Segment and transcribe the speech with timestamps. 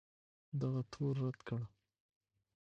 [0.61, 1.61] دغه تور رد کړ